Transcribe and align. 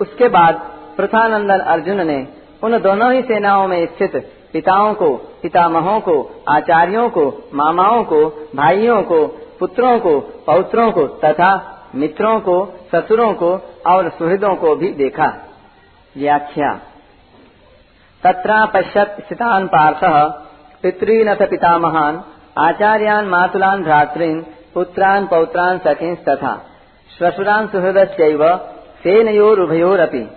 उसके 0.00 0.28
बाद 0.28 0.60
प्रथानंदन 0.96 1.58
अर्जुन 1.58 2.06
ने 2.06 2.26
उन 2.64 2.78
दोनों 2.78 3.12
ही 3.12 3.22
सेनाओं 3.22 3.68
में 3.68 3.86
स्थित 3.86 4.32
पिताओं 4.52 4.94
को, 4.94 5.20
पितामहों 5.42 6.00
को, 6.00 6.42
आचार्यों 6.48 7.08
को, 7.08 7.50
मामाओं 7.54 8.04
को, 8.04 8.48
भाइयों 8.56 9.02
को, 9.02 9.46
पुत्रों 9.60 9.98
को, 9.98 10.20
पौत्रों 10.20 10.92
को 10.92 11.06
तथा 11.06 11.76
मित्रों 11.94 12.40
को, 12.40 12.88
ससुरों 12.94 13.34
को 13.34 13.74
और 13.86 14.10
सुहृदों 14.10 14.54
को 14.54 14.76
भी 14.76 14.88
देखा। 14.88 15.32
व्याख्या। 16.16 16.80
तत्रा 18.22 18.66
पश्यत 18.66 19.16
स्थितान 19.26 19.66
पार्थ 19.66 20.00
पितृनथ 20.82 21.48
पितामहान, 21.50 22.24
आचार्यान 22.58 23.24
मातुलान 23.24 23.82
भ्रातृन, 23.82 24.46
पुत्रान 24.74 25.26
पौत्रान 25.26 25.78
सखीं 25.78 26.14
तथा। 26.14 26.66
श्वशुरान 27.18 27.66
सुहृदश्चैव 27.66 28.56
सेनयोर 29.02 29.60
उभयोरपि 29.60 30.30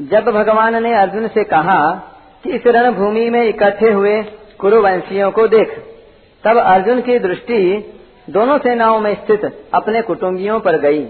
जब 0.00 0.24
भगवान 0.24 0.82
ने 0.82 0.94
अर्जुन 0.94 1.28
से 1.28 1.44
कहा 1.44 1.94
कि 2.44 2.50
इस 2.50 2.62
रणभूमि 2.66 3.30
में 3.30 3.42
इकट्ठे 3.42 3.90
हुए 3.90 4.22
कुरुवंशियों 4.58 5.30
को 5.30 5.48
देख, 5.48 5.98
तब 6.44 6.56
अर्जुन 6.58 7.00
की 7.00 7.18
दृष्टि 7.18 7.90
दोनों 8.30 8.58
सेनाओं 8.58 9.00
में 9.00 9.14
स्थित 9.14 9.68
अपने 9.74 10.02
कुटुंबियों 10.02 10.60
पर 10.60 10.78
गई। 10.78 11.06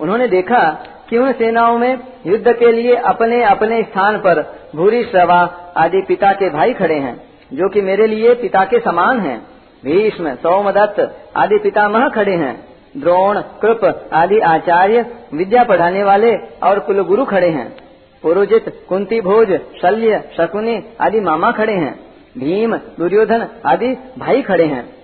उन्होंने 0.00 0.28
देखा 0.28 0.84
कि 1.10 1.18
उन 1.18 1.32
सेनाओं 1.32 1.78
में 1.78 1.98
युद्ध 2.26 2.52
के 2.52 2.72
लिए 2.72 2.96
अपने 2.96 3.44
अपने 3.44 3.82
स्थान 3.82 4.18
पर 4.18 4.62
भूरी 4.76 5.04
श्रवा 5.04 5.72
आदि 5.76 6.04
पिता 6.08 6.32
के 6.32 6.50
भाई 6.50 6.72
खड़े 6.72 6.94
हैं, 6.94 7.24
जो 7.52 7.68
कि 7.68 7.80
मेरे 7.80 8.06
लिए 8.06 8.34
पिता 8.34 8.64
के 8.64 8.78
समान 8.78 9.20
हैं। 9.20 9.46
भीष्म, 9.84 10.34
सौमदत्त 10.34 11.30
आदि 11.36 11.58
पिता 11.58 11.88
पितामह 11.88 12.08
खड़े 12.08 12.32
हैं। 12.32 12.64
द्रोण, 12.96 13.40
कृप 13.40 14.10
आदि 14.12 14.38
आचार्य, 14.38 15.06
विद्या 15.34 15.64
पढ़ाने 15.64 16.04
वाले 16.04 16.36
और 16.36 16.78
कुलगुरु 16.78 17.24
खड़े 17.24 17.48
हैं। 17.48 17.76
पुरोजित, 18.22 18.86
कुंती 18.88 19.20
भोज, 19.20 19.60
शल्य, 19.82 20.30
शकुनी 20.36 20.84
आदि 21.00 21.20
मामा 21.20 21.52
खड़े 21.52 21.72
हैं। 21.72 22.00
भीम, 22.38 22.76
दुर्योधन 22.76 23.48
आदि 23.66 23.96
भाई 24.18 24.42
खड़े 24.42 24.66
हैं। 24.66 25.01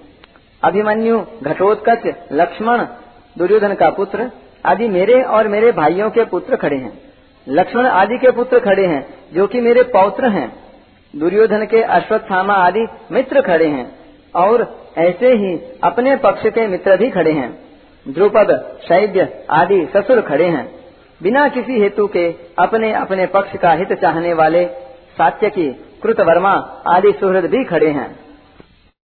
अभिमन्यु, 0.65 1.21
घटोत्कच, 1.43 2.15
लक्ष्मण, 2.33 2.87
दुर्योधन 3.39 3.75
का 3.75 3.91
पुत्र 3.91 4.31
आदि 4.67 4.89
मेरे 4.89 5.23
और 5.23 5.49
मेरे 5.49 5.73
भाइयों 5.73 6.11
के 6.11 6.25
पुत्र 6.25 6.57
खड़े 6.57 6.77
हैं। 6.77 7.01
लक्ष्मण 7.49 7.87
आदि 7.87 8.19
के 8.19 8.31
पुत्र 8.31 8.59
खड़े 8.59 8.87
हैं, 8.87 9.15
जो 9.35 9.47
कि 9.47 9.61
मेरे 9.61 9.83
पौत्र 9.83 10.29
हैं। 10.29 10.57
दुर्योधन 11.17 11.65
के 11.65 11.83
अश्वत्थामा 11.83 12.55
आदि 12.55 12.87
मित्र 13.13 13.41
खड़े 13.41 13.67
हैं, 13.67 13.99
और 14.35 14.87
ऐसे 14.99 15.29
ही 15.29 15.79
अपने 15.85 16.17
पक्ष 16.17 16.43
के 16.47 16.67
मित्र 16.67 16.97
भी 16.97 17.11
खड़े 17.11 17.33
हैं। 17.33 17.59
द्रुपद, 18.09 18.79
शैद्य 18.89 19.47
आदि 19.51 19.89
ससुर 19.97 20.21
खड़े 20.21 20.47
हैं। 20.47 20.75
बिना 21.23 21.49
किसी 21.49 21.81
हेतु 21.81 22.07
के 22.07 22.35
अपने 22.59 22.93
अपने 22.93 23.27
पक्ष 23.27 23.57
का 23.57 23.73
हित 23.73 23.93
चाहने 23.93 24.35
वाले 24.35 24.67
सात्य 25.19 25.51
की 25.51 25.85
कृतवर्मा 26.03 26.83
आदि 26.87 27.13
सुहृद 27.13 27.45
भी 27.45 27.65
खड़े 27.65 27.91
हैं। 27.91 28.28